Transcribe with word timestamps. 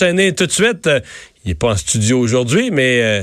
Tout 0.00 0.06
de 0.46 0.50
suite. 0.52 0.86
euh, 0.86 1.00
il 1.44 1.48
n'est 1.48 1.54
pas 1.56 1.70
en 1.72 1.76
studio 1.76 2.20
aujourd'hui, 2.20 2.70
mais 2.70 3.02
euh, 3.02 3.22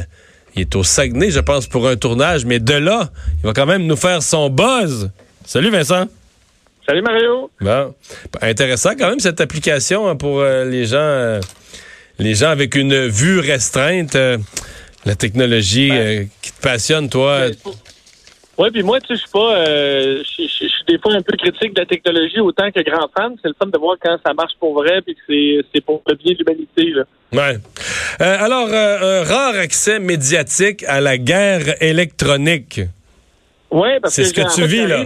il 0.58 0.64
est 0.64 0.76
au 0.76 0.84
Saguenay, 0.84 1.32
je 1.32 1.40
pense, 1.40 1.68
pour 1.68 1.88
un 1.88 1.96
tournage. 1.96 2.44
Mais 2.44 2.60
de 2.60 2.74
là, 2.74 3.12
il 3.42 3.46
va 3.48 3.54
quand 3.54 3.66
même 3.66 3.86
nous 3.86 3.96
faire 3.96 4.22
son 4.22 4.50
buzz. 4.50 5.10
Salut 5.46 5.70
Vincent. 5.70 6.08
Salut 6.86 7.02
Mario. 7.02 7.50
Bon. 7.62 7.96
Intéressant 8.42 8.92
quand 9.00 9.08
même 9.10 9.22
cette 9.22 9.40
application 9.40 10.10
hein, 10.10 10.18
pour 10.18 10.42
euh, 10.42 10.66
les 10.66 10.86
gens 10.86 10.98
euh, 10.98 11.40
les 12.20 12.36
gens 12.36 12.50
avec 12.50 12.76
une 12.76 13.08
vue 13.08 13.40
restreinte. 13.40 14.18
la 15.05 15.16
technologie 15.16 15.90
Ben, 15.92 16.28
qui 16.42 16.52
te 16.52 16.62
passionne, 16.62 17.08
toi. 17.10 17.48
Oui, 18.58 18.70
puis 18.72 18.84
moi, 18.84 19.02
tu 19.02 19.08
sais, 19.08 19.16
je 19.16 19.20
suis 19.20 19.30
pas, 19.32 19.55
euh, 19.58 20.23
je 20.23 20.48
suis 20.48 20.84
des 20.88 20.98
fois 20.98 21.13
un 21.13 21.22
peu 21.22 21.36
critique 21.36 21.73
de 21.73 21.82
la 21.82 21.86
technologie 21.86 22.40
autant 22.40 22.72
que 22.72 22.80
grand 22.90 23.08
fan. 23.18 23.36
C'est 23.41 23.50
le 23.50 23.54
fun 23.59 23.66
de 23.68 23.77
voir 23.77 23.98
quand 24.02 24.18
ça 24.26 24.34
marche 24.34 24.54
pour 24.59 24.73
vrai, 24.76 25.02
puis 25.02 25.13
que 25.16 25.22
c'est, 25.27 25.66
c'est 25.73 25.82
pour 25.84 26.02
le 26.08 26.16
bien 26.16 26.34
de 26.34 26.38
l'humanité. 26.40 26.91
Là. 26.91 27.04
Ouais. 27.34 27.58
Euh, 28.22 28.38
alors, 28.46 28.70
euh, 28.72 29.22
un 29.22 29.23
rare 29.26 29.55
accès 29.55 29.99
médiatique 29.99 30.85
à 30.88 31.02
la 31.02 31.18
guerre 31.18 31.82
électronique. 31.82 32.80
Ouais, 33.71 33.99
parce 33.99 34.13
C'est 34.13 34.21
que 34.21 34.27
ce 34.30 34.34
que 34.34 34.55
tu 34.55 34.62
fait, 34.62 34.68
vis, 34.68 34.87
là. 34.87 35.04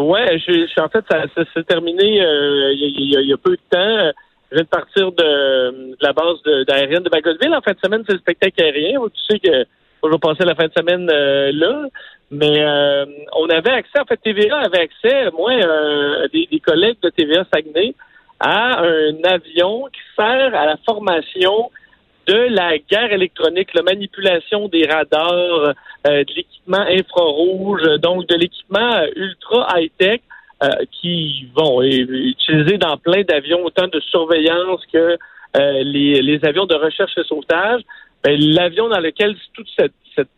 Ouais, 0.00 0.38
je, 0.46 0.52
je- 0.74 0.80
en 0.82 0.88
fait, 0.88 1.04
ça, 1.10 1.24
ça 1.34 1.44
s'est 1.54 1.64
terminé 1.64 2.20
euh, 2.22 2.72
il 2.74 3.10
y, 3.10 3.16
a- 3.16 3.20
y 3.20 3.28
y 3.30 3.36
peu 3.36 3.52
de 3.52 3.56
temps. 3.70 4.12
Je 4.50 4.56
viens 4.56 4.64
de 4.64 4.68
partir 4.68 5.12
de, 5.12 5.90
de 5.92 5.96
la 6.02 6.12
base 6.12 6.42
de- 6.44 6.64
d'aérienne 6.64 7.02
de 7.02 7.08
Bagotville. 7.08 7.54
En 7.54 7.60
fin 7.62 7.72
de 7.72 7.78
semaine, 7.82 8.02
c'est 8.06 8.12
le 8.14 8.18
spectacle 8.18 8.62
aérien. 8.62 9.00
Tu 9.14 9.22
sais 9.34 9.38
que 9.38 9.64
je 10.04 10.08
vais 10.08 10.18
passer 10.18 10.44
la 10.44 10.54
fin 10.54 10.66
de 10.66 10.72
semaine 10.76 11.08
euh, 11.10 11.50
là. 11.52 11.86
Mais 12.30 12.64
euh, 12.64 13.04
on 13.36 13.48
avait 13.50 13.72
accès, 13.72 14.00
en 14.00 14.06
fait, 14.06 14.16
TVA 14.16 14.58
avait 14.58 14.80
accès, 14.80 15.30
moi, 15.36 15.52
euh, 15.52 16.28
des, 16.32 16.48
des 16.50 16.60
collègues 16.60 16.96
de 17.02 17.10
TVA 17.10 17.44
Saguenay, 17.52 17.94
à 18.40 18.80
un 18.80 19.22
avion 19.24 19.84
qui 19.92 20.00
sert 20.16 20.54
à 20.54 20.66
la 20.66 20.76
formation 20.84 21.70
de 22.26 22.34
la 22.34 22.78
guerre 22.78 23.12
électronique, 23.12 23.74
la 23.74 23.82
manipulation 23.82 24.68
des 24.68 24.86
radars, 24.86 25.74
euh, 26.06 26.24
de 26.24 26.34
l'équipement 26.34 26.80
infrarouge, 26.80 27.82
donc 28.00 28.26
de 28.26 28.34
l'équipement 28.34 28.92
euh, 28.94 29.06
ultra 29.14 29.68
high-tech 29.78 30.20
euh, 30.62 30.68
qui 30.90 31.48
vont 31.54 31.80
être 31.82 32.10
utilisés 32.10 32.78
dans 32.78 32.96
plein 32.96 33.22
d'avions, 33.22 33.64
autant 33.64 33.86
de 33.86 34.00
surveillance 34.00 34.80
que 34.92 35.16
les, 35.54 36.22
les 36.22 36.42
avions 36.46 36.64
de 36.64 36.74
recherche 36.74 37.12
et 37.18 37.24
sauvetage. 37.24 37.82
Ben, 38.24 38.38
L'avion 38.40 38.88
dans 38.88 39.00
lequel 39.00 39.36
toute 39.54 39.68
cette, 39.78 39.92
cette- 40.14 40.28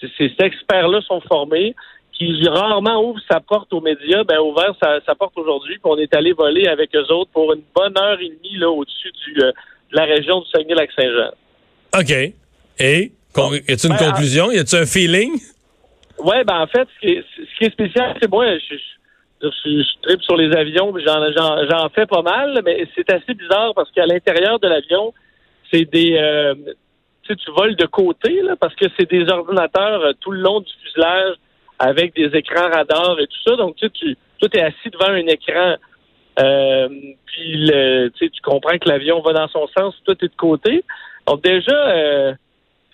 ces, 0.00 0.08
ces 0.18 0.34
experts-là 0.44 1.00
sont 1.02 1.20
formés, 1.22 1.74
qui 2.12 2.46
rarement 2.48 3.02
ouvre 3.02 3.20
sa 3.30 3.40
porte 3.40 3.72
aux 3.72 3.80
médias, 3.80 4.24
ben, 4.24 4.38
ouvert 4.40 4.74
sa, 4.82 5.00
sa 5.04 5.14
porte 5.14 5.36
aujourd'hui, 5.36 5.74
puis 5.74 5.82
on 5.84 5.98
est 5.98 6.14
allé 6.14 6.32
voler 6.32 6.66
avec 6.66 6.94
eux 6.94 7.06
autres 7.12 7.30
pour 7.32 7.52
une 7.52 7.62
bonne 7.74 7.96
heure 7.98 8.18
et 8.20 8.28
demie 8.28 8.56
là, 8.58 8.70
au-dessus 8.70 9.12
du, 9.26 9.42
euh, 9.42 9.52
de 9.92 9.96
la 9.96 10.04
région 10.04 10.40
du 10.40 10.46
Saguenay-Lac-Saint-Jean. 10.50 11.30
OK. 11.98 12.10
Et? 12.78 13.12
Y 13.38 13.72
a-tu 13.72 13.86
une 13.88 13.96
Ben, 13.98 14.06
conclusion? 14.10 14.50
Y 14.50 14.58
a-tu 14.58 14.76
un 14.76 14.86
feeling? 14.86 15.38
Ouais, 16.18 16.42
ben 16.44 16.60
en 16.62 16.66
fait, 16.66 16.88
ce 16.94 17.00
qui 17.06 17.12
est, 17.12 17.24
ce 17.36 17.58
qui 17.58 17.64
est 17.64 17.70
spécial, 17.70 18.16
c'est 18.20 18.30
moi, 18.30 18.46
je, 18.58 18.76
je, 19.42 19.48
je, 19.48 19.82
je 19.82 20.00
tripe 20.08 20.22
sur 20.22 20.36
les 20.38 20.50
avions, 20.56 20.90
puis 20.94 21.04
j'en, 21.06 21.20
j'en, 21.36 21.68
j'en 21.68 21.88
fais 21.90 22.06
pas 22.06 22.22
mal, 22.22 22.58
mais 22.64 22.88
c'est 22.94 23.10
assez 23.12 23.34
bizarre 23.34 23.74
parce 23.74 23.90
qu'à 23.92 24.06
l'intérieur 24.06 24.58
de 24.58 24.68
l'avion, 24.68 25.12
c'est 25.70 25.84
des, 25.84 26.16
euh, 26.18 26.54
tu 27.26 27.34
sais, 27.34 27.36
tu 27.36 27.50
voles 27.52 27.76
de 27.76 27.86
côté 27.86 28.42
là, 28.42 28.54
parce 28.56 28.74
que 28.74 28.86
c'est 28.98 29.10
des 29.10 29.28
ordinateurs 29.28 30.02
euh, 30.02 30.12
tout 30.20 30.30
le 30.30 30.40
long 30.40 30.60
du 30.60 30.72
fuselage 30.82 31.36
avec 31.78 32.14
des 32.14 32.36
écrans 32.36 32.68
radars 32.70 33.18
et 33.20 33.26
tout 33.26 33.50
ça. 33.50 33.56
Donc 33.56 33.76
tu 33.76 33.86
sais, 33.86 33.90
tu, 33.90 34.16
toi, 34.38 34.48
t'es 34.48 34.60
assis 34.60 34.90
devant 34.90 35.10
un 35.10 35.26
écran. 35.26 35.76
Euh, 36.38 36.88
puis 37.26 37.66
le, 37.66 38.08
tu 38.10 38.26
sais, 38.26 38.30
tu 38.30 38.42
comprends 38.42 38.78
que 38.78 38.88
l'avion 38.88 39.20
va 39.22 39.32
dans 39.32 39.48
son 39.48 39.66
sens, 39.76 39.94
toi 40.04 40.14
t'es 40.14 40.28
de 40.28 40.36
côté. 40.36 40.84
Donc 41.26 41.42
déjà, 41.42 41.88
euh, 41.88 42.34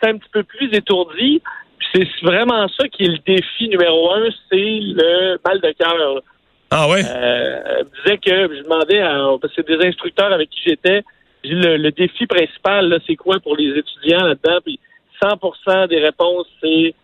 c'est 0.01 0.11
un 0.11 0.19
petit 0.19 0.31
peu 0.33 0.43
plus 0.43 0.73
étourdi. 0.73 1.43
Puis 1.79 1.89
c'est 1.95 2.27
vraiment 2.27 2.69
ça 2.69 2.87
qui 2.89 3.05
est 3.05 3.09
le 3.09 3.19
défi 3.27 3.69
numéro 3.69 4.13
un, 4.13 4.29
c'est 4.51 4.57
le 4.57 5.39
mal 5.45 5.61
de 5.61 5.73
cœur. 5.73 6.23
Ah 6.71 6.89
ouais? 6.89 7.03
Euh, 7.05 7.83
me 7.85 8.03
disait 8.03 8.19
que 8.19 8.57
je 8.57 8.63
demandais 8.63 9.01
à 9.01 9.19
parce 9.41 9.53
que 9.55 9.63
c'est 9.63 9.77
des 9.77 9.87
instructeurs 9.87 10.33
avec 10.33 10.49
qui 10.49 10.61
j'étais. 10.65 11.03
Le, 11.45 11.77
le 11.77 11.91
défi 11.91 12.27
principal, 12.27 13.01
c'est 13.07 13.17
quoi 13.17 13.41
pour 13.41 13.57
les 13.57 13.79
étudiants 13.79 14.25
là-dedans? 14.25 14.59
Puis 14.65 14.79
100% 15.23 15.89
des 15.89 15.99
réponses, 15.99 16.47
c'est 16.61 16.95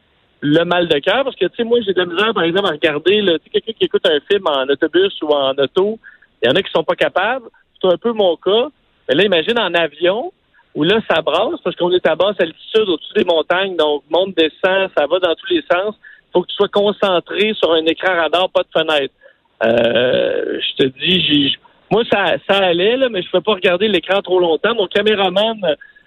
le 0.41 0.65
mal 0.65 0.89
de 0.89 0.99
cœur. 0.99 1.25
Parce 1.25 1.37
que 1.37 1.47
tu 1.47 1.57
sais, 1.57 1.65
moi, 1.65 1.79
j'ai 1.85 1.93
de 1.93 1.99
la 1.99 2.07
misère, 2.07 2.35
par 2.35 2.45
exemple, 2.45 2.69
à 2.69 2.73
regarder 2.73 3.21
tu 3.21 3.27
sais, 3.27 3.51
quelqu'un 3.53 3.73
qui 3.73 3.85
écoute 3.85 4.07
un 4.07 4.21
film 4.31 4.47
en 4.47 4.65
autobus 4.69 5.15
ou 5.23 5.29
en 5.29 5.53
auto. 5.53 5.99
Il 6.43 6.49
y 6.49 6.53
en 6.53 6.55
a 6.55 6.63
qui 6.63 6.71
sont 6.71 6.85
pas 6.85 6.95
capables. 6.95 7.47
C'est 7.81 7.89
un 7.89 7.97
peu 7.97 8.13
mon 8.13 8.37
cas. 8.37 8.69
Mais 9.09 9.15
là, 9.15 9.25
imagine 9.25 9.59
en 9.59 9.75
avion 9.75 10.33
où 10.75 10.85
là, 10.85 11.01
ça 11.11 11.23
brasse 11.23 11.61
parce 11.65 11.75
qu'on 11.77 11.91
est 11.91 12.07
à 12.07 12.15
basse 12.15 12.37
altitude 12.39 12.89
au-dessus 12.89 13.15
des 13.17 13.25
montagnes. 13.25 13.77
Donc, 13.77 14.05
monte, 14.11 14.37
descend, 14.37 14.91
ça 14.97 15.07
va 15.07 15.19
dans 15.19 15.35
tous 15.35 15.51
les 15.51 15.65
sens. 15.71 15.95
faut 16.33 16.43
que 16.43 16.49
tu 16.49 16.55
sois 16.55 16.69
concentré 16.69 17.55
sur 17.55 17.73
un 17.73 17.85
écran 17.87 18.15
radar, 18.15 18.51
pas 18.51 18.63
de 18.63 18.69
fenêtre. 18.73 19.15
Euh, 19.65 20.61
je 20.61 20.85
te 20.85 20.89
dis, 21.01 21.21
j'ai, 21.27 21.59
moi, 21.91 22.03
ça, 22.11 22.35
ça 22.49 22.59
allait, 22.59 22.97
là, 22.97 23.09
mais 23.11 23.23
je 23.23 23.27
ne 23.27 23.31
pouvais 23.31 23.43
pas 23.43 23.55
regarder 23.55 23.89
l'écran 23.89 24.21
trop 24.23 24.41
longtemps. 24.41 24.75
Mon 24.75 24.87
caméraman 24.87 25.57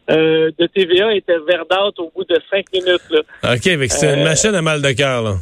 euh, 0.10 0.52
de 0.58 0.66
TVA 0.68 1.14
était 1.16 1.38
verdâtre 1.48 2.00
au 2.00 2.12
bout 2.16 2.24
de 2.26 2.38
cinq 2.50 2.66
minutes. 2.74 3.02
Là. 3.10 3.20
OK, 3.54 3.62
c'est 3.90 4.14
une 4.14 4.20
Euh, 4.22 4.24
machine 4.24 4.56
à 4.56 4.62
mal 4.62 4.82
de 4.82 4.92
cœur, 4.92 5.22
là. 5.24 5.36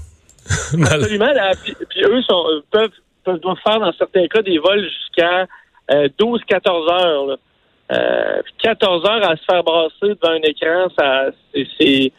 Absolument. 0.74 1.32
là, 1.34 1.52
puis, 1.64 1.76
puis 1.90 2.04
eux 2.04 2.22
sont, 2.24 2.44
euh, 2.50 2.64
peuvent, 2.72 2.90
peuvent 3.24 3.40
doivent 3.40 3.58
faire 3.64 3.80
dans 3.80 3.94
certains 3.94 4.28
cas 4.28 4.42
des 4.42 4.58
vols 4.58 4.84
jusqu'à 4.88 5.46
euh, 5.92 6.08
12-14 6.20 6.92
heures. 6.92 7.26
Là. 7.28 7.36
Euh, 7.92 8.42
puis 8.44 8.54
14 8.64 9.06
heures 9.06 9.30
à 9.30 9.36
se 9.36 9.44
faire 9.50 9.64
brasser 9.64 9.92
devant 10.02 10.34
un 10.34 10.42
écran, 10.44 10.88
ça 10.98 11.26
c'est, 11.54 11.68
c'est, 11.80 12.12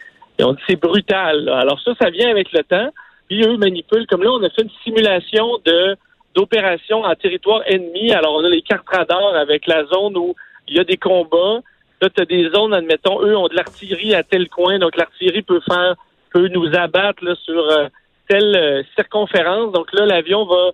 on 0.43 0.53
dit 0.53 0.63
c'est 0.69 0.81
brutal. 0.81 1.45
là. 1.45 1.59
Alors 1.59 1.81
ça, 1.81 1.93
ça 2.01 2.11
vient 2.11 2.29
avec 2.31 2.53
le 2.53 2.63
temps. 2.65 2.91
Puis 3.29 3.43
eux 3.45 3.57
manipulent. 3.57 4.07
Comme 4.09 4.23
là, 4.25 4.31
on 4.33 4.43
a 4.43 4.51
fait 4.51 4.63
une 4.63 4.71
simulation 4.83 5.59
de 5.65 5.97
d'opération 6.35 7.03
en 7.03 7.15
territoire 7.15 7.63
ennemi. 7.67 8.13
Alors 8.13 8.35
on 8.35 8.45
a 8.45 8.49
les 8.49 8.63
cartes 8.63 8.89
radars 8.89 9.35
avec 9.35 9.67
la 9.67 9.85
zone 9.87 10.17
où 10.17 10.35
il 10.69 10.77
y 10.77 10.81
a 10.81 10.85
des 10.85 10.97
combats. 10.97 11.61
Là, 12.01 12.09
tu 12.09 12.23
as 12.23 12.25
des 12.25 12.49
zones, 12.49 12.73
admettons, 12.73 13.23
eux 13.23 13.37
ont 13.37 13.49
de 13.49 13.55
l'artillerie 13.55 14.15
à 14.15 14.23
tel 14.23 14.49
coin, 14.49 14.79
donc 14.79 14.97
l'artillerie 14.97 15.43
peut 15.43 15.61
faire 15.69 15.97
peut 16.31 16.49
nous 16.49 16.69
abattre 16.75 17.37
sur 17.45 17.63
euh, 17.71 17.89
telle 18.29 18.57
euh, 18.57 18.83
circonférence. 18.97 19.73
Donc 19.73 19.93
là, 19.93 20.07
l'avion 20.07 20.45
va 20.45 20.71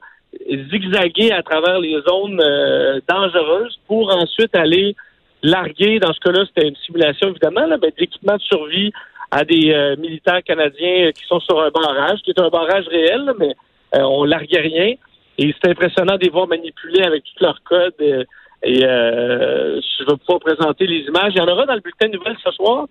zigzaguer 0.70 1.32
à 1.32 1.42
travers 1.42 1.80
les 1.80 1.98
zones 2.06 2.40
euh, 2.40 3.00
dangereuses 3.08 3.78
pour 3.86 4.14
ensuite 4.14 4.54
aller 4.54 4.94
larguer, 5.42 5.98
dans 5.98 6.12
ce 6.12 6.20
cas-là, 6.20 6.44
c'était 6.46 6.68
une 6.68 6.76
simulation 6.76 7.28
évidemment, 7.28 7.66
là, 7.66 7.76
d'équipement 7.78 8.36
de 8.36 8.42
survie 8.42 8.92
à 9.30 9.44
des 9.44 9.94
militaires 9.98 10.42
canadiens 10.42 11.10
qui 11.12 11.24
sont 11.26 11.40
sur 11.40 11.60
un 11.60 11.70
barrage, 11.70 12.20
qui 12.24 12.30
est 12.30 12.40
un 12.40 12.48
barrage 12.48 12.86
réel, 12.88 13.32
mais 13.38 13.54
on 13.92 14.24
larguait 14.24 14.60
rien. 14.60 14.94
Et 15.38 15.54
c'est 15.60 15.70
impressionnant 15.70 16.16
de 16.16 16.24
les 16.24 16.30
voir 16.30 16.46
manipuler 16.46 17.02
avec 17.02 17.24
tout 17.24 17.44
leur 17.44 17.62
code. 17.62 17.94
euh, 18.00 18.24
et 18.62 18.84
euh, 18.84 19.80
je 19.80 20.04
vais 20.04 20.16
pouvoir 20.16 20.40
présenter 20.40 20.86
les 20.86 21.00
images. 21.00 21.32
Il 21.34 21.38
y 21.38 21.40
en 21.40 21.48
aura 21.48 21.66
dans 21.66 21.74
le 21.74 21.80
bulletin 21.80 22.08
de 22.08 22.16
nouvelles 22.16 22.36
ce 22.44 22.50
soir. 22.52 22.86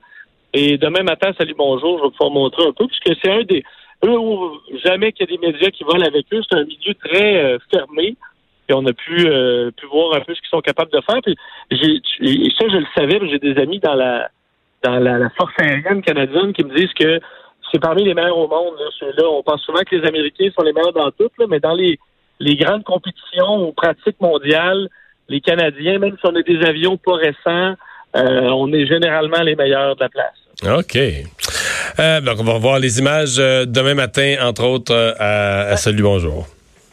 Et 0.53 0.77
demain 0.77 1.03
matin, 1.03 1.31
salut 1.37 1.55
bonjour, 1.57 1.99
je 1.99 2.03
vais 2.05 2.11
pouvoir 2.11 2.31
montrer 2.31 2.63
un 2.65 2.71
peu, 2.71 2.87
puisque 2.87 3.19
c'est 3.21 3.31
un 3.31 3.43
des. 3.43 3.63
Eux, 4.05 4.17
jamais 4.85 5.11
qu'il 5.11 5.29
y 5.29 5.33
a 5.33 5.37
des 5.37 5.45
médias 5.45 5.69
qui 5.71 5.83
volent 5.83 6.05
avec 6.05 6.25
eux. 6.33 6.41
C'est 6.49 6.57
un 6.57 6.63
milieu 6.63 6.93
très 6.93 7.43
euh, 7.43 7.57
fermé. 7.73 8.15
Et 8.67 8.73
on 8.73 8.85
a 8.85 8.93
pu, 8.93 9.27
euh, 9.27 9.69
pu 9.71 9.85
voir 9.87 10.15
un 10.15 10.21
peu 10.21 10.33
ce 10.33 10.39
qu'ils 10.39 10.49
sont 10.49 10.61
capables 10.61 10.91
de 10.91 11.01
faire. 11.01 11.19
Puis 11.23 11.35
et 12.21 12.49
ça, 12.57 12.67
je 12.69 12.77
le 12.77 12.85
savais, 12.95 13.19
j'ai 13.29 13.39
des 13.39 13.61
amis 13.61 13.79
dans 13.79 13.93
la 13.93 14.29
dans 14.83 14.99
la, 14.99 15.17
la 15.17 15.29
force 15.31 15.53
aérienne 15.59 16.01
canadienne 16.01 16.53
qui 16.53 16.63
me 16.63 16.75
disent 16.75 16.93
que 16.93 17.19
c'est 17.71 17.81
parmi 17.81 18.03
les 18.03 18.13
meilleurs 18.13 18.37
au 18.37 18.47
monde. 18.47 18.75
Là, 18.79 18.85
ceux-là. 18.99 19.29
On 19.29 19.43
pense 19.43 19.61
souvent 19.61 19.79
que 19.79 19.95
les 19.95 20.07
Américains 20.07 20.49
sont 20.55 20.63
les 20.63 20.73
meilleurs 20.73 20.93
dans 20.93 21.11
tout, 21.11 21.29
là, 21.37 21.45
mais 21.49 21.59
dans 21.59 21.73
les, 21.73 21.99
les 22.39 22.55
grandes 22.55 22.83
compétitions 22.83 23.67
ou 23.67 23.71
pratiques 23.71 24.19
mondiales, 24.19 24.89
les 25.29 25.41
Canadiens, 25.41 25.99
même 25.99 26.15
si 26.19 26.25
on 26.25 26.35
a 26.35 26.41
des 26.41 26.65
avions 26.65 26.97
pas 26.97 27.15
récents, 27.15 27.75
euh, 28.15 28.49
on 28.49 28.71
est 28.71 28.85
généralement 28.85 29.41
les 29.41 29.55
meilleurs 29.55 29.95
de 29.95 30.01
la 30.01 30.09
place. 30.09 30.79
OK. 30.79 30.97
Euh, 31.99 32.21
donc, 32.21 32.39
on 32.39 32.43
va 32.43 32.57
voir 32.57 32.79
les 32.79 32.99
images 32.99 33.37
euh, 33.39 33.65
demain 33.65 33.93
matin, 33.93 34.35
entre 34.41 34.63
autres, 34.63 35.15
à, 35.19 35.61
à 35.61 35.77
Salut 35.77 36.03
Bonjour. 36.03 36.47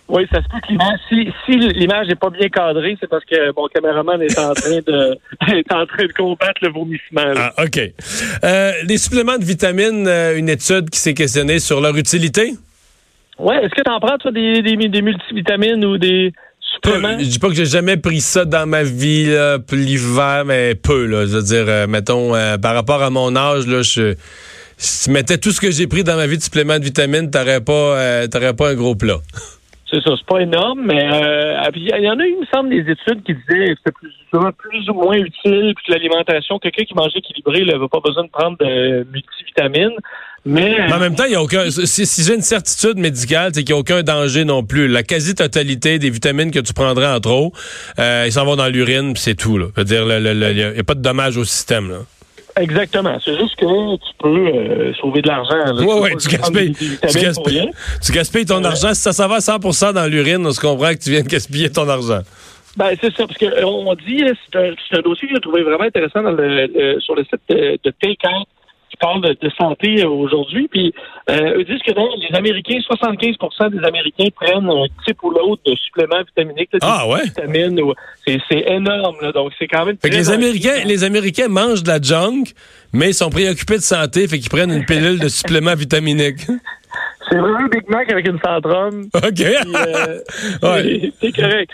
Oui, 0.08 0.26
ça 0.30 0.42
se 0.42 0.48
peut 0.48 0.58
que 0.60 0.68
l'image, 0.68 0.98
si, 1.08 1.32
si 1.46 1.56
l'image 1.56 2.08
n'est 2.08 2.16
pas 2.16 2.28
bien 2.28 2.48
cadrée, 2.48 2.96
c'est 3.00 3.08
parce 3.08 3.24
que 3.24 3.54
mon 3.56 3.66
caméraman 3.68 4.20
est 4.20 4.38
en 4.38 4.52
train 4.52 4.80
de 4.86 5.16
est 5.56 5.72
en 5.72 5.86
train 5.86 6.04
de 6.04 6.12
combattre 6.12 6.60
le 6.60 6.70
vomissement. 6.70 7.32
Ah, 7.34 7.52
OK. 7.64 7.80
Les 8.84 8.98
suppléments 8.98 9.38
de 9.38 9.44
vitamines, 9.44 10.06
une 10.36 10.50
étude 10.50 10.90
qui 10.90 10.98
s'est 10.98 11.14
questionnée 11.14 11.60
sur 11.60 11.80
leur 11.80 11.96
utilité? 11.96 12.52
Oui, 13.42 13.56
est-ce 13.56 13.74
que 13.74 13.82
tu 13.82 13.90
en 13.90 14.00
prends, 14.00 14.18
toi, 14.18 14.30
des, 14.30 14.62
des, 14.62 14.76
des 14.76 15.02
multivitamines 15.02 15.84
ou 15.84 15.98
des 15.98 16.32
suppléments? 16.60 17.18
Je 17.18 17.24
dis 17.24 17.38
pas 17.38 17.48
que 17.48 17.54
j'ai 17.54 17.66
jamais 17.66 17.96
pris 17.96 18.20
ça 18.20 18.44
dans 18.44 18.66
ma 18.68 18.84
vie, 18.84 19.34
l'hiver, 19.72 20.44
mais 20.46 20.74
peu, 20.74 21.06
là. 21.06 21.26
Je 21.26 21.36
veux 21.36 21.42
dire, 21.42 21.64
euh, 21.66 21.86
mettons, 21.86 22.34
euh, 22.34 22.56
par 22.56 22.74
rapport 22.74 23.02
à 23.02 23.10
mon 23.10 23.34
âge, 23.34 23.66
là, 23.66 23.82
je 23.82 24.14
si 24.82 25.04
tu 25.08 25.12
mettais 25.12 25.38
tout 25.38 25.50
ce 25.50 25.60
que 25.60 25.70
j'ai 25.70 25.86
pris 25.86 26.02
dans 26.02 26.16
ma 26.16 26.26
vie 26.26 26.36
de 26.36 26.42
suppléments 26.42 26.78
de 26.78 26.84
vitamines, 26.84 27.30
t'aurais 27.30 27.60
pas, 27.60 27.72
euh, 27.72 28.26
t'aurais 28.26 28.54
pas 28.54 28.70
un 28.70 28.74
gros 28.74 28.96
plat. 28.96 29.18
C'est 29.92 30.00
ça, 30.00 30.14
c'est 30.16 30.24
pas 30.24 30.40
énorme, 30.40 30.86
mais 30.86 31.04
euh, 31.04 31.68
il 31.76 31.86
y 31.86 32.08
en 32.08 32.18
a, 32.18 32.24
il 32.26 32.40
me 32.40 32.46
semble, 32.46 32.70
des 32.70 32.90
études 32.90 33.22
qui 33.24 33.34
disaient 33.34 33.74
que 33.74 33.74
c'était 33.76 33.92
plus, 33.92 34.52
plus 34.56 34.88
ou 34.88 34.94
moins 34.94 35.18
utile 35.18 35.74
que 35.74 35.92
l'alimentation. 35.92 36.58
Quelqu'un 36.58 36.84
qui 36.84 36.94
mange 36.94 37.12
équilibré 37.14 37.62
n'avait 37.66 37.88
pas 37.88 38.00
besoin 38.00 38.24
de 38.24 38.30
prendre 38.30 38.56
de 38.56 39.06
multivitamines. 39.12 39.92
Mais, 40.44 40.92
en 40.92 40.98
même 40.98 41.14
temps, 41.14 41.24
il 41.24 41.32
y 41.32 41.36
a 41.36 41.42
aucun. 41.42 41.70
Si, 41.70 42.24
j'ai 42.24 42.34
une 42.34 42.42
certitude 42.42 42.98
médicale, 42.98 43.52
c'est 43.54 43.62
qu'il 43.62 43.74
n'y 43.74 43.78
a 43.78 43.80
aucun 43.80 44.02
danger 44.02 44.44
non 44.44 44.64
plus. 44.64 44.88
La 44.88 45.04
quasi-totalité 45.04 46.00
des 46.00 46.10
vitamines 46.10 46.50
que 46.50 46.58
tu 46.58 46.72
prendrais 46.72 47.06
en 47.06 47.20
trop, 47.20 47.52
euh, 48.00 48.24
ils 48.26 48.32
s'en 48.32 48.44
vont 48.44 48.56
dans 48.56 48.66
l'urine, 48.66 49.12
puis 49.12 49.22
c'est 49.22 49.36
tout. 49.36 49.56
Là. 49.56 49.66
Dire, 49.84 50.02
il 50.02 50.74
n'y 50.74 50.80
a, 50.80 50.84
pas 50.84 50.94
de 50.94 51.00
dommage 51.00 51.36
au 51.36 51.44
système. 51.44 51.90
Là. 51.90 51.98
Exactement. 52.60 53.16
C'est 53.24 53.36
juste 53.38 53.54
que 53.54 53.96
tu 53.96 54.12
peux 54.18 54.48
euh, 54.48 54.92
sauver 54.94 55.22
de 55.22 55.28
l'argent. 55.28 55.76
Oui, 55.78 55.94
oui, 56.00 56.16
tu 56.18 56.28
gaspilles, 56.28 56.74
tu, 58.02 58.12
gaspilles, 58.12 58.44
ton 58.44 58.64
argent. 58.64 58.94
Si 58.94 59.00
ça 59.00 59.12
s'en 59.12 59.28
va 59.28 59.36
à 59.36 59.40
100 59.40 59.92
dans 59.92 60.10
l'urine, 60.10 60.44
on 60.44 60.50
se 60.50 60.60
comprend 60.60 60.90
que 60.90 60.98
tu 60.98 61.10
viens 61.10 61.22
de 61.22 61.28
gaspiller 61.28 61.70
ton 61.70 61.88
argent. 61.88 62.20
Ben, 62.76 62.96
c'est 63.00 63.14
ça, 63.14 63.26
parce 63.26 63.38
qu'on 63.38 63.94
dit, 63.94 64.24
c'est 64.50 64.58
un, 64.58 64.98
un, 64.98 65.02
dossier 65.02 65.28
que 65.28 65.34
j'ai 65.34 65.40
trouvé 65.40 65.62
vraiment 65.62 65.84
intéressant 65.84 66.22
dans 66.22 66.32
le, 66.32 66.98
sur 67.00 67.14
le 67.14 67.22
site 67.24 67.40
de, 67.48 67.78
de 67.82 67.94
Take 68.00 68.26
qui 68.92 68.96
parle 68.98 69.22
de, 69.22 69.50
santé 69.58 70.04
aujourd'hui. 70.04 70.68
Puis 70.68 70.94
euh, 71.30 71.56
ils 71.58 71.64
disent 71.64 71.82
que 71.82 71.92
les 71.92 72.36
Américains, 72.36 72.78
75% 72.78 73.70
des 73.70 73.84
Américains 73.86 74.28
prennent 74.34 74.68
un 74.68 74.84
type 75.06 75.22
ou 75.22 75.30
l'autre 75.30 75.62
de 75.64 75.74
suppléments 75.76 76.22
vitaminiques. 76.22 76.70
ah 76.82 77.08
ouais? 77.08 77.22
c'est 78.48 78.70
énorme. 78.70 79.16
Là, 79.22 79.32
donc 79.32 79.52
c'est 79.58 79.66
quand 79.66 79.86
même. 79.86 79.96
Fait 79.96 80.10
que 80.10 80.14
les 80.14 80.30
Américains, 80.30 80.84
les 80.84 81.04
Américains 81.04 81.48
mangent 81.48 81.82
de 81.82 81.88
la 81.88 82.00
junk, 82.00 82.44
mais 82.92 83.10
ils 83.10 83.14
sont 83.14 83.30
préoccupés 83.30 83.76
de 83.76 83.82
santé, 83.82 84.28
fait 84.28 84.38
qu'ils 84.38 84.50
prennent 84.50 84.72
une 84.72 84.84
pilule 84.84 85.18
de 85.18 85.28
suppléments 85.28 85.74
vitaminiques. 85.74 86.46
C'est 87.30 87.38
vraiment 87.38 87.60
un 87.60 87.68
Big 87.68 87.88
Mac 87.88 88.12
avec 88.12 88.28
une 88.28 88.38
centrome. 88.44 89.04
OK. 89.14 89.40
Euh, 89.40 90.20
ouais. 90.62 91.12
C'est 91.20 91.32
correct. 91.32 91.72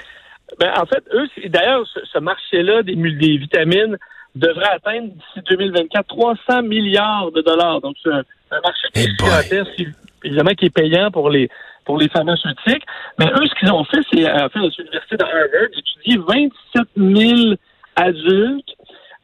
Ben, 0.61 0.73
en 0.77 0.87
fait, 0.87 1.03
eux, 1.13 1.27
d'ailleurs, 1.49 1.85
ce, 2.13 2.19
marché-là 2.21 2.83
des, 2.83 2.95
des 2.95 3.39
vitamines, 3.39 3.97
devrait 4.39 4.71
atteindre 4.71 5.09
d'ici 5.09 5.47
2024 5.51 6.07
300 6.07 6.63
milliards 6.63 7.31
de 7.33 7.43
dollars. 7.43 7.81
Donc, 7.81 7.97
c'est 8.03 8.11
un, 8.11 8.25
marché 8.63 8.89
qui 8.95 9.01
est 9.01 9.87
évidemment 10.25 10.51
qui 10.51 10.67
est 10.67 10.71
payant 10.71 11.11
pour 11.11 11.31
les 11.31 11.49
pour 11.85 11.99
les 11.99 12.09
pharmaceutiques. 12.09 12.85
Mais 13.19 13.27
eux, 13.27 13.47
ce 13.47 13.55
qu'ils 13.59 13.73
ont 13.73 13.85
fait, 13.85 14.01
c'est 14.13 14.31
en 14.31 14.49
fait, 14.49 14.59
l'université 14.59 15.17
de 15.17 15.25
Harvard, 15.25 15.71
d'étudier 15.75 16.19
27 16.19 16.89
000 16.97 17.55
adultes 17.97 18.77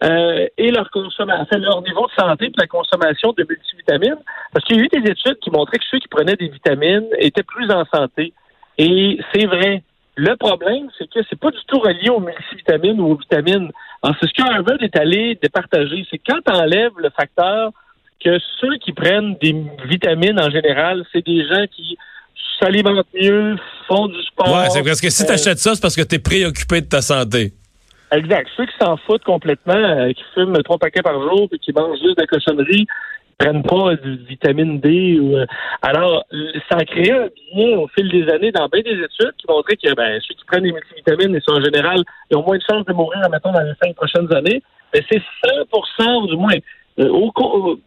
euh, 0.03 0.47
et 0.57 0.71
leur 0.71 0.91
consommation, 0.91 1.59
leur 1.59 1.83
niveau 1.83 2.07
de 2.07 2.13
santé 2.13 2.47
et 2.47 2.53
la 2.57 2.67
consommation 2.67 3.33
de 3.37 3.45
multivitamines. 3.49 4.17
Parce 4.53 4.65
qu'il 4.65 4.77
y 4.77 4.81
a 4.81 4.83
eu 4.83 4.89
des 4.89 5.11
études 5.11 5.39
qui 5.41 5.51
montraient 5.51 5.79
que 5.79 5.85
ceux 5.91 5.99
qui 5.99 6.09
prenaient 6.09 6.37
des 6.37 6.49
vitamines 6.49 7.07
étaient 7.19 7.43
plus 7.43 7.71
en 7.71 7.85
santé. 7.85 8.33
Et 8.79 9.19
c'est 9.33 9.47
vrai. 9.47 9.83
Le 10.17 10.37
problème, 10.37 10.89
c'est 10.97 11.11
que 11.11 11.21
c'est 11.29 11.39
pas 11.39 11.51
du 11.51 11.59
tout 11.67 11.81
relié 11.81 12.09
aux 12.09 12.21
multivitamines 12.21 13.01
ou 13.01 13.13
aux 13.13 13.17
vitamines. 13.17 13.71
C'est 14.21 14.29
ce 14.29 14.33
qu'Harvard 14.35 14.81
est 14.81 14.97
allé 14.97 15.37
départager. 15.43 16.07
C'est 16.11 16.19
quand 16.19 16.39
tu 16.47 16.53
enlèves 16.53 16.93
le 16.99 17.11
facteur 17.11 17.73
que 18.25 18.39
ceux 18.61 18.77
qui 18.79 18.93
prennent 18.93 19.37
des 19.43 19.55
vitamines 19.87 20.41
en 20.41 20.51
général, 20.51 21.05
c'est 21.13 21.25
des 21.27 21.47
gens 21.47 21.65
qui 21.75 21.99
s'alimentent 22.61 23.07
mieux, 23.13 23.57
font 23.89 24.07
du 24.07 24.23
sport. 24.23 24.55
Ouais, 24.55 24.71
c'est 24.71 24.83
parce 24.83 25.01
que 25.01 25.11
si 25.11 25.27
tu 25.27 25.33
achètes 25.33 25.59
ça, 25.59 25.75
c'est 25.75 25.81
parce 25.81 25.97
que 25.97 26.03
tu 26.03 26.15
es 26.15 26.19
préoccupé 26.19 26.81
de 26.81 26.87
ta 26.87 27.03
santé. 27.03 27.53
Exact. 28.13 28.49
Ceux 28.57 28.67
qui 28.67 28.73
s'en 28.81 28.97
foutent 28.99 29.25
complètement, 29.25 29.75
euh, 29.75 30.13
qui 30.13 30.23
fument 30.35 30.63
trois 30.63 30.79
paquets 30.79 31.03
par 31.03 31.21
jour 31.21 31.49
et 31.53 31.59
qui 31.59 31.73
mangent 31.73 31.99
juste 31.99 32.17
de 32.17 32.23
la 32.23 32.27
cochonnerie, 32.27 32.87
prennent 33.39 33.63
pas 33.63 33.97
de 33.97 34.19
vitamine 34.29 34.81
D. 34.81 35.19
Ou, 35.21 35.37
euh, 35.37 35.47
alors, 35.83 36.25
ça 36.69 36.77
a 36.79 36.85
créé 36.85 37.13
un 37.13 37.29
bien 37.55 37.79
au 37.79 37.89
fil 37.89 38.09
des 38.11 38.29
années 38.33 38.53
dans 38.53 38.69
bien 38.69 38.83
des 38.83 38.93
études 38.93 39.33
qui 39.39 39.47
montraient 39.49 39.77
que 39.77 39.95
ben, 39.95 40.21
ceux 40.21 40.35
qui 40.35 40.45
prennent 40.47 40.65
des 40.65 40.73
multivitamines, 40.73 41.35
ils 41.35 41.43
sont 41.43 41.59
en 41.59 41.65
général, 41.65 42.03
ils 42.31 42.37
ont 42.37 42.45
moins 42.45 42.57
de 42.57 42.63
chances 42.69 42.85
de 42.87 42.93
mourir, 42.93 43.21
mettons, 43.31 43.53
dans 43.53 43.61
les 43.61 43.75
cinq 43.83 43.95
prochaines 43.97 44.33
années. 44.35 44.63
Mais 44.93 45.05
c'est 45.11 45.23
100% 45.45 46.29
du 46.29 46.37
moins. 46.37 46.57
Euh, 47.01 47.09
au, 47.09 47.33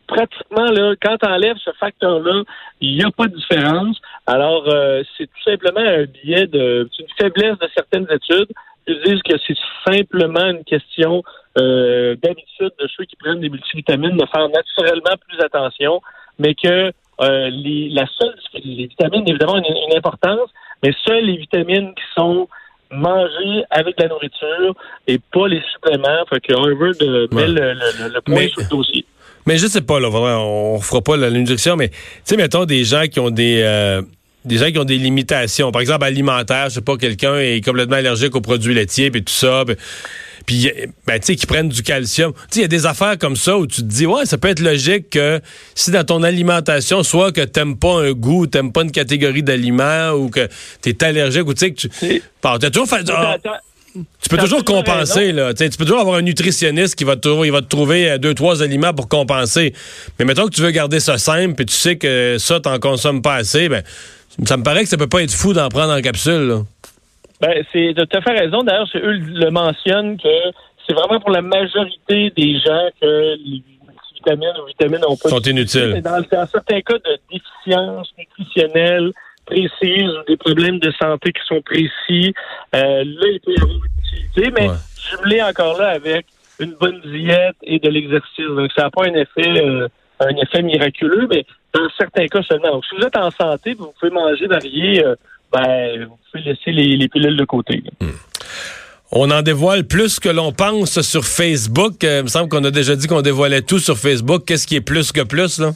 pratiquement, 0.06 0.65
là, 0.65 0.94
quand 1.01 1.18
tu 1.18 1.30
enlèves 1.30 1.57
ce 1.63 1.71
facteur-là, 1.80 2.44
il 2.81 2.98
n'y 2.98 3.04
a 3.04 3.12
pas 3.12 3.27
de 3.27 3.36
différence. 3.36 3.98
Alors, 4.25 4.68
euh, 4.68 5.01
c'est 5.18 5.27
tout 5.27 5.44
simplement 5.44 5.80
un 5.80 6.04
biais 6.04 6.48
de, 6.48 6.89
une 7.00 7.07
faiblesse 7.18 7.57
de 7.59 7.69
certaines 7.74 8.07
études 8.12 8.51
ils 8.88 9.01
disent 9.01 9.21
que 9.21 9.38
c'est 9.45 9.57
simplement 9.86 10.50
une 10.50 10.63
question 10.63 11.24
euh, 11.57 12.15
d'habitude 12.15 12.71
de 12.80 12.88
ceux 12.95 13.06
qui 13.06 13.15
prennent 13.18 13.42
des 13.42 13.50
multivitamines 13.50 14.15
de 14.18 14.25
faire 14.25 14.48
naturellement 14.50 15.18
plus 15.27 15.39
attention, 15.42 16.01
mais 16.39 16.56
que 16.56 16.92
euh, 17.21 17.50
les, 17.50 17.89
la 17.89 18.06
seule, 18.07 18.36
les 18.54 18.88
vitamines, 18.88 19.27
évidemment, 19.27 19.54
ont 19.54 19.89
une, 19.89 19.98
importance, 19.98 20.50
mais 20.83 20.92
seules 21.06 21.25
les 21.25 21.38
vitamines 21.38 21.94
qui 21.95 22.04
sont 22.15 22.48
mangées 22.91 23.63
avec 23.69 23.99
la 23.99 24.07
nourriture 24.07 24.75
et 25.07 25.19
pas 25.31 25.47
les 25.47 25.61
suppléments. 25.73 26.25
Fait 26.29 26.39
que 26.39 26.53
Harvard 26.53 26.95
euh, 27.01 27.27
met 27.31 27.47
le, 27.47 27.73
le, 28.13 28.21
point 28.21 28.47
sur 28.47 28.61
le 28.61 28.69
dossier. 28.69 29.05
Mais 29.45 29.57
je 29.57 29.67
sais 29.67 29.81
pas, 29.81 29.99
là, 29.99 30.09
on 30.09 30.79
fera 30.79 31.01
pas 31.01 31.15
l'injection, 31.15 31.75
mais 31.77 31.89
tu 31.89 31.97
sais, 32.25 32.37
mettons 32.37 32.65
des 32.65 32.83
gens 32.83 33.03
qui 33.09 33.19
ont 33.19 33.29
des 33.29 33.61
euh, 33.63 34.01
des 34.43 34.57
gens 34.57 34.71
qui 34.71 34.79
ont 34.79 34.85
des 34.85 34.97
limitations. 34.97 35.71
Par 35.71 35.81
exemple, 35.81 36.05
alimentaire, 36.05 36.69
je 36.69 36.75
sais 36.75 36.81
pas, 36.81 36.97
quelqu'un 36.97 37.37
est 37.37 37.63
complètement 37.63 37.97
allergique 37.97 38.35
aux 38.35 38.41
produits 38.41 38.73
laitiers 38.73 39.07
et 39.07 39.11
tout 39.11 39.33
ça. 39.33 39.63
Puis, 40.47 40.71
ben, 41.05 41.19
tu 41.19 41.25
sais, 41.25 41.35
qui 41.35 41.45
prennent 41.45 41.67
du 41.67 41.83
calcium. 41.83 42.31
Tu 42.33 42.39
sais, 42.39 42.59
il 42.59 42.61
y 42.61 42.65
a 42.65 42.69
des 42.69 42.85
affaires 42.85 43.17
comme 43.19 43.35
ça 43.35 43.57
où 43.57 43.67
tu 43.67 43.81
te 43.81 43.88
dis, 43.88 44.05
ouais, 44.05 44.25
ça 44.25 44.38
peut 44.38 44.47
être 44.47 44.61
logique 44.61 45.09
que 45.09 45.41
si 45.75 45.91
dans 45.91 46.05
ton 46.05 46.23
alimentation, 46.23 47.03
soit 47.03 47.33
que 47.33 47.41
t'aimes 47.41 47.77
pas 47.77 48.01
un 48.01 48.13
goût, 48.13 48.47
t'aimes 48.47 48.71
pas 48.71 48.83
une 48.83 48.91
catégorie 48.91 49.44
d'aliments 49.44 50.11
ou 50.11 50.29
que 50.29 50.47
tu 50.81 50.89
es 50.89 51.03
allergique 51.03 51.45
ou 51.47 51.53
tu 51.53 51.59
sais 51.59 51.71
que 51.71 51.81
tu. 51.81 51.89
Toujours 52.71 52.88
fait. 52.88 53.05
Ah, 53.09 53.38
tu 54.21 54.29
peux 54.29 54.38
toujours 54.38 54.63
compenser, 54.63 55.31
là. 55.31 55.53
tu 55.53 55.69
peux 55.69 55.83
toujours 55.83 55.99
avoir 55.99 56.17
un 56.17 56.21
nutritionniste 56.21 56.95
qui 56.95 57.03
va 57.03 57.17
te, 57.17 57.45
il 57.45 57.51
va 57.51 57.61
te 57.61 57.67
trouver 57.67 58.11
euh, 58.11 58.17
deux, 58.17 58.33
trois 58.33 58.61
aliments 58.61 58.94
pour 58.94 59.07
compenser. 59.07 59.73
Mais 60.18 60.25
mettons 60.25 60.45
que 60.45 60.54
tu 60.54 60.61
veux 60.61 60.71
garder 60.71 60.99
ça 60.99 61.18
simple 61.18 61.61
et 61.61 61.66
tu 61.66 61.73
sais 61.73 61.97
que 61.97 62.37
ça, 62.39 62.59
t'en 62.59 62.80
consommes 62.80 63.21
pas 63.21 63.35
assez, 63.35 63.68
ben, 63.68 63.83
ça 64.45 64.56
me 64.56 64.63
paraît 64.63 64.83
que 64.83 64.89
ça 64.89 64.97
peut 64.97 65.07
pas 65.07 65.23
être 65.23 65.33
fou 65.33 65.54
d'en 65.54 65.68
prendre 65.69 65.94
en 65.94 66.01
capsule. 66.01 66.47
Là. 66.47 66.63
Ben, 67.39 67.63
c'est 67.71 67.94
de 67.94 68.03
tout 68.03 68.17
à 68.17 68.21
fait 68.21 68.39
raison. 68.39 68.63
D'ailleurs, 68.63 68.87
eux 68.95 69.13
le 69.13 69.49
mentionnent 69.49 70.17
que 70.17 70.27
c'est 70.87 70.94
vraiment 70.94 71.19
pour 71.19 71.31
la 71.31 71.41
majorité 71.41 72.31
des 72.35 72.59
gens 72.59 72.89
que 72.99 73.35
les 73.35 73.63
vitamines 74.15 74.53
ou 74.61 74.65
vitamines 74.67 75.06
ont 75.07 75.17
pas 75.17 75.29
sont 75.29 75.41
inutiles. 75.41 76.01
Dans, 76.01 76.21
dans, 76.31 76.47
certains 76.47 76.81
cas 76.81 76.95
de 76.95 77.19
déficience 77.31 78.11
nutritionnelle 78.17 79.11
précise 79.45 80.09
ou 80.09 80.23
des 80.27 80.37
problèmes 80.37 80.79
de 80.79 80.91
santé 80.99 81.31
qui 81.31 81.45
sont 81.45 81.61
précis, 81.61 82.33
euh, 82.75 83.03
là, 83.03 83.27
il 83.31 83.39
peut 83.44 83.51
y 83.51 83.61
avoir 83.61 83.75
une 83.75 83.81
utilité, 84.03 84.51
mais 84.51 84.67
jumelé 85.09 85.41
encore 85.41 85.77
là 85.79 85.89
avec 85.89 86.25
une 86.59 86.73
bonne 86.73 87.01
diète 87.01 87.56
et 87.63 87.79
de 87.79 87.89
l'exercice. 87.89 88.45
Donc, 88.47 88.71
ça 88.75 88.83
n'a 88.83 88.89
pas 88.89 89.06
un 89.06 89.13
effet, 89.13 89.61
euh, 89.61 89.87
un 90.19 90.35
effet 90.35 90.61
miraculeux, 90.63 91.27
mais 91.29 91.45
dans 91.73 91.87
certains 91.97 92.27
cas 92.27 92.41
seulement. 92.44 92.71
Donc, 92.71 92.85
si 92.85 92.95
vous 92.95 93.03
êtes 93.03 93.17
en 93.17 93.31
santé, 93.31 93.73
vous 93.73 93.94
pouvez 93.99 94.11
manger 94.11 94.47
varié, 94.47 95.06
euh, 95.06 95.15
ben, 95.54 96.06
vous 96.06 96.18
pouvez 96.31 96.44
laisser 96.44 96.71
les, 96.71 97.07
pilules 97.07 97.37
de 97.37 97.45
côté. 97.45 97.83
Hmm. 98.01 98.09
On 99.11 99.31
en 99.31 99.42
dévoile 99.42 99.85
plus 99.85 100.19
que 100.19 100.30
l'on 100.30 100.51
pense 100.51 101.01
sur 101.01 101.23
Facebook. 101.23 102.04
Euh, 102.04 102.19
il 102.19 102.23
me 102.23 102.27
semble 102.27 102.49
qu'on 102.49 102.63
a 102.63 102.71
déjà 102.71 102.95
dit 102.95 103.07
qu'on 103.07 103.21
dévoilait 103.21 103.61
tout 103.61 103.80
sur 103.80 103.97
Facebook. 103.97 104.44
Qu'est-ce 104.45 104.68
qui 104.68 104.75
est 104.75 104.81
plus 104.81 105.11
que 105.11 105.21
plus, 105.21 105.59
là? 105.59 105.71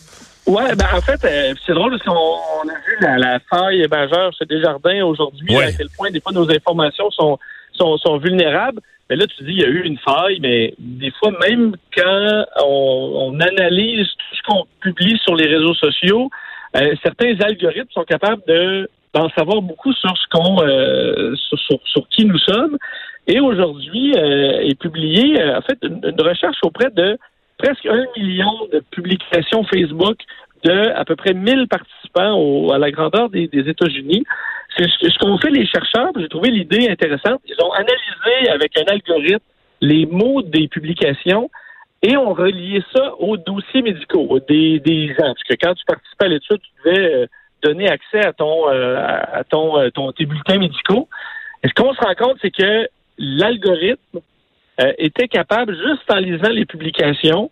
Ouais, 0.47 0.75
ben 0.75 0.87
en 0.93 1.01
fait, 1.01 1.23
euh, 1.23 1.53
c'est 1.65 1.73
drôle 1.73 1.91
parce 1.91 2.03
qu'on 2.03 2.67
a 2.67 2.73
vu 2.85 2.97
la, 2.99 3.17
la 3.17 3.39
faille 3.49 3.87
majeure 3.89 4.31
chez 4.37 4.45
Desjardins 4.45 5.05
aujourd'hui, 5.05 5.55
à 5.55 5.71
quel 5.71 5.87
point 5.95 6.09
des 6.09 6.19
fois 6.19 6.31
nos 6.33 6.49
informations 6.49 7.09
sont, 7.11 7.37
sont, 7.73 7.97
sont 7.97 8.17
vulnérables. 8.17 8.81
Mais 9.09 9.17
là, 9.17 9.27
tu 9.27 9.43
dis, 9.43 9.51
il 9.51 9.59
y 9.59 9.65
a 9.65 9.67
eu 9.67 9.83
une 9.83 9.97
faille, 9.99 10.39
mais 10.39 10.73
des 10.79 11.11
fois, 11.11 11.31
même 11.45 11.75
quand 11.95 12.45
on, 12.65 13.37
analyse 13.39 14.07
tout 14.07 14.35
ce 14.35 14.41
qu'on 14.47 14.65
publie 14.79 15.19
sur 15.23 15.35
les 15.35 15.47
réseaux 15.47 15.73
sociaux, 15.73 16.29
euh, 16.77 16.95
certains 17.03 17.37
algorithmes 17.41 17.91
sont 17.91 18.05
capables 18.05 18.41
de 18.47 18.89
d'en 19.13 19.29
savoir 19.29 19.61
beaucoup 19.61 19.93
sur 19.93 20.15
ce 20.17 20.27
qu'on 20.31 20.61
euh, 20.63 21.35
sur, 21.35 22.07
qui 22.09 22.25
nous 22.25 22.37
sommes. 22.39 22.77
Et 23.27 23.39
aujourd'hui 23.39 24.13
euh, 24.15 24.61
est 24.61 24.79
publié 24.79 25.41
en 25.43 25.61
fait 25.61 25.77
une, 25.83 26.21
recherche 26.21 26.57
auprès 26.63 26.89
de 26.91 27.17
presque 27.57 27.85
un 27.85 28.05
million 28.17 28.67
de 28.71 28.81
publications 28.91 29.63
Facebook 29.65 30.17
de 30.63 30.89
à 30.95 31.05
peu 31.05 31.15
près 31.15 31.33
1000 31.33 31.67
participants 31.67 32.69
à 32.69 32.77
la 32.77 32.91
grandeur 32.91 33.29
des, 33.29 33.47
des 33.47 33.69
États-Unis 33.69 34.23
C'est 34.77 34.87
ce 34.87 35.19
qu'ont 35.19 35.37
fait 35.37 35.51
les 35.51 35.65
chercheurs. 35.65 36.11
J'ai 36.17 36.29
trouvé 36.29 36.49
l'idée 36.49 36.89
intéressante. 36.89 37.41
Ils 37.45 37.63
ont 37.63 37.71
analysé 37.71 38.49
avec 38.49 38.77
un 38.77 38.91
algorithme 38.91 39.45
les 39.81 40.05
mots 40.05 40.41
des 40.41 40.67
publications 40.67 41.49
et 42.03 42.15
ont 42.17 42.33
relié 42.33 42.83
ça 42.95 43.13
aux 43.19 43.37
dossiers 43.37 43.81
médicaux 43.81 44.39
des, 44.47 44.79
des 44.79 45.07
gens. 45.07 45.33
Parce 45.33 45.43
que 45.43 45.55
quand 45.61 45.73
tu 45.73 45.83
participais 45.85 46.25
à 46.25 46.29
l'étude, 46.29 46.59
tu 46.61 46.71
devais 46.85 47.13
euh, 47.13 47.25
donner 47.61 47.89
accès 47.89 48.25
à 48.25 48.33
ton 48.33 48.69
euh, 48.69 48.97
à 48.97 49.43
ton, 49.43 49.77
euh, 49.79 49.89
ton 49.89 50.11
tes 50.11 50.25
bulletins 50.25 50.57
médicaux. 50.57 51.07
Et 51.63 51.67
ce 51.67 51.73
qu'on 51.73 51.93
se 51.93 51.99
rend 51.99 52.15
compte, 52.15 52.37
c'est 52.41 52.51
que 52.51 52.87
l'algorithme 53.17 54.19
était 54.97 55.27
capable, 55.27 55.75
juste 55.75 56.09
en 56.09 56.15
lisant 56.15 56.49
les 56.49 56.65
publications, 56.65 57.51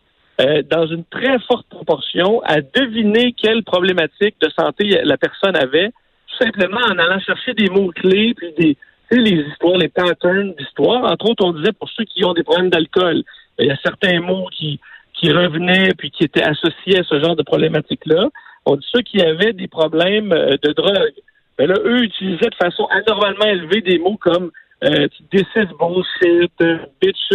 dans 0.71 0.87
une 0.87 1.03
très 1.05 1.37
forte 1.47 1.67
proportion, 1.69 2.41
à 2.43 2.59
deviner 2.61 3.33
quelle 3.33 3.61
problématique 3.63 4.33
de 4.41 4.49
santé 4.57 4.99
la 5.03 5.15
personne 5.15 5.55
avait, 5.55 5.89
tout 5.89 6.43
simplement 6.43 6.79
en 6.79 6.97
allant 6.97 7.19
chercher 7.19 7.53
des 7.53 7.69
mots-clés, 7.69 8.33
puis 8.33 8.51
des, 8.57 8.77
les 9.11 9.45
histoires, 9.47 9.77
les 9.77 9.89
patterns 9.89 10.53
d'histoire. 10.55 11.03
Entre 11.03 11.29
autres, 11.29 11.45
on 11.45 11.53
disait 11.53 11.73
pour 11.73 11.89
ceux 11.89 12.05
qui 12.05 12.25
ont 12.25 12.33
des 12.33 12.43
problèmes 12.43 12.71
d'alcool, 12.71 13.23
il 13.59 13.67
y 13.67 13.71
a 13.71 13.77
certains 13.83 14.21
mots 14.21 14.47
qui, 14.51 14.79
qui 15.13 15.31
revenaient 15.31 15.93
puis 15.97 16.11
qui 16.11 16.23
étaient 16.23 16.43
associés 16.43 16.99
à 16.99 17.03
ce 17.03 17.19
genre 17.19 17.35
de 17.35 17.43
problématique-là. 17.43 18.29
On 18.69 18.79
ceux 18.81 19.01
qui 19.01 19.21
avaient 19.21 19.53
des 19.53 19.67
problèmes 19.67 20.31
euh, 20.31 20.57
de 20.61 20.71
drogue. 20.73 21.13
Eux 21.59 22.03
utilisaient 22.03 22.49
de 22.49 22.55
façon 22.55 22.85
anormalement 22.85 23.45
élevée 23.45 23.81
des 23.81 23.97
mots 23.97 24.17
comme 24.17 24.51
euh, 24.83 25.07
this 25.31 25.47
is 25.55 25.67
bullshit, 25.79 26.51
euh, 26.61 26.77
bitches. 27.01 27.31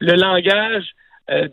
Le 0.00 0.14
langage, 0.14 0.84
euh, 1.30 1.48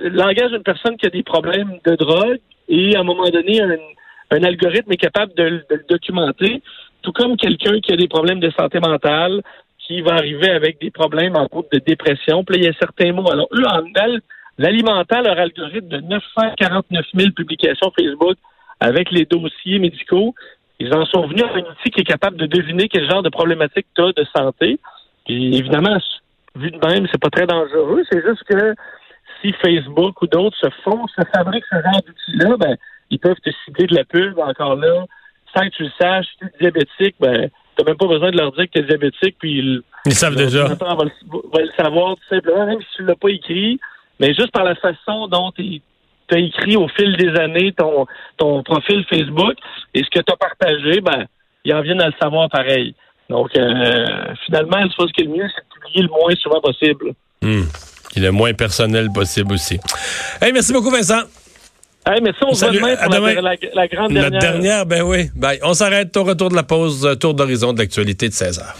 langage 0.00 0.50
d'une 0.50 0.62
personne 0.62 0.96
qui 0.96 1.06
a 1.06 1.10
des 1.10 1.22
problèmes 1.22 1.78
de 1.86 1.94
drogue 1.94 2.40
et 2.68 2.96
à 2.96 3.00
un 3.00 3.04
moment 3.04 3.28
donné, 3.28 3.60
un, 3.60 4.42
algorithme 4.42 4.92
est 4.92 4.96
capable 4.96 5.34
de, 5.34 5.44
de 5.70 5.76
le 5.76 5.84
documenter 5.88 6.62
tout 7.02 7.12
comme 7.12 7.36
quelqu'un 7.36 7.80
qui 7.80 7.92
a 7.92 7.96
des 7.96 8.08
problèmes 8.08 8.40
de 8.40 8.50
santé 8.50 8.78
mentale, 8.80 9.42
qui 9.78 10.02
va 10.02 10.14
arriver 10.14 10.50
avec 10.50 10.80
des 10.80 10.90
problèmes 10.90 11.36
en 11.36 11.48
cours 11.48 11.66
de 11.72 11.78
dépression. 11.78 12.44
Puis 12.44 12.56
là, 12.56 12.62
il 12.62 12.66
y 12.66 12.68
a 12.68 12.78
certains 12.78 13.12
mots. 13.12 13.30
Alors, 13.30 13.48
eux, 13.52 13.64
en 13.66 13.82
l'alimentant 14.60 15.22
leur 15.22 15.38
algorithme 15.38 15.88
de 15.88 16.00
949 16.00 17.06
000 17.14 17.30
publications 17.32 17.90
Facebook 17.98 18.36
avec 18.78 19.10
les 19.10 19.24
dossiers 19.24 19.78
médicaux, 19.78 20.34
ils 20.78 20.92
en 20.94 21.06
sont 21.06 21.26
venus 21.26 21.44
à 21.44 21.56
un 21.56 21.60
outil 21.60 21.90
qui 21.90 22.02
est 22.02 22.04
capable 22.04 22.36
de 22.36 22.46
deviner 22.46 22.88
quel 22.88 23.08
genre 23.08 23.22
de 23.22 23.30
problématique 23.30 23.86
tu 23.94 24.02
as 24.02 24.12
de 24.12 24.26
santé. 24.36 24.78
Puis 25.24 25.56
évidemment, 25.56 25.98
vu 26.56 26.70
de 26.70 26.86
même, 26.86 27.06
c'est 27.10 27.20
pas 27.20 27.30
très 27.30 27.46
dangereux. 27.46 28.02
C'est 28.10 28.22
juste 28.22 28.44
que 28.44 28.74
si 29.40 29.52
Facebook 29.64 30.20
ou 30.20 30.26
d'autres 30.26 30.56
se 30.58 30.68
font, 30.84 31.06
se 31.06 31.22
fabriquent 31.34 31.64
ce 31.70 31.76
genre 31.76 32.02
d'outils-là, 32.06 32.56
ben, 32.58 32.76
ils 33.08 33.18
peuvent 33.18 33.40
te 33.42 33.50
cibler 33.64 33.86
de 33.86 33.94
la 33.94 34.04
pub 34.04 34.38
encore 34.38 34.76
là 34.76 35.06
sans 35.54 35.62
que 35.62 35.74
tu 35.74 35.84
le 35.84 35.90
saches, 35.98 36.26
si 36.26 36.38
tu 36.38 36.44
es 36.44 36.58
diabétique, 36.60 37.16
ben, 37.18 37.50
t'as 37.76 37.84
même 37.84 37.96
pas 37.96 38.06
besoin 38.06 38.30
de 38.30 38.36
leur 38.36 38.52
dire 38.52 38.66
que 38.66 38.72
tu 38.72 38.78
es 38.80 38.82
diabétique, 38.82 39.36
puis 39.38 39.58
ils, 39.58 39.82
ils 40.06 40.14
savent 40.14 40.36
déjà. 40.36 40.66
Va 40.66 40.96
le, 41.02 41.60
le, 41.60 41.70
savoir 41.76 42.16
tout 42.16 42.28
simplement, 42.28 42.66
même 42.66 42.80
si 42.80 42.96
tu 42.96 43.04
l'as 43.04 43.16
pas 43.16 43.30
écrit, 43.30 43.80
mais 44.20 44.34
juste 44.34 44.52
par 44.52 44.64
la 44.64 44.76
façon 44.76 45.26
dont 45.26 45.50
tu 45.56 45.82
as 46.30 46.38
écrit 46.38 46.76
au 46.76 46.86
fil 46.88 47.16
des 47.16 47.30
années 47.40 47.72
ton, 47.76 48.06
ton 48.36 48.62
profil 48.62 49.04
Facebook 49.08 49.54
et 49.94 50.04
ce 50.04 50.10
que 50.10 50.22
tu 50.24 50.32
as 50.32 50.36
partagé, 50.36 51.00
ben, 51.00 51.24
ils 51.64 51.74
en 51.74 51.82
viennent 51.82 52.00
à 52.00 52.06
le 52.06 52.14
savoir 52.20 52.48
pareil. 52.48 52.94
Donc, 53.28 53.56
euh, 53.56 54.34
finalement, 54.44 54.82
je 54.82 54.96
pense 54.96 55.12
que 55.12 55.22
le 55.22 55.30
mieux, 55.30 55.48
c'est 55.54 55.62
de 55.62 55.80
publier 55.80 56.02
le 56.02 56.08
moins 56.08 56.34
souvent 56.36 56.60
possible. 56.60 57.12
Hum. 57.42 57.66
Et 58.16 58.20
le 58.20 58.32
moins 58.32 58.52
personnel 58.52 59.08
possible 59.14 59.54
aussi. 59.54 59.78
Hey, 60.40 60.52
merci 60.52 60.72
beaucoup, 60.72 60.90
Vincent. 60.90 61.22
Hey, 62.06 62.20
mais 62.22 62.32
ça, 62.32 62.46
on 62.46 62.54
Salut, 62.54 62.78
demain 62.78 62.96
pour 62.96 63.12
la, 63.12 63.34
la, 63.34 63.54
la, 63.74 63.88
grande 63.88 64.12
dernière. 64.12 64.30
La 64.30 64.40
dernière, 64.40 64.86
ben 64.86 65.02
oui. 65.02 65.30
Ben, 65.36 65.56
on 65.62 65.74
s'arrête 65.74 66.16
au 66.16 66.24
retour 66.24 66.48
de 66.48 66.56
la 66.56 66.62
pause, 66.62 67.16
tour 67.20 67.34
d'horizon 67.34 67.72
de 67.72 67.78
l'actualité 67.78 68.28
de 68.28 68.34
16 68.34 68.58
heures. 68.58 68.74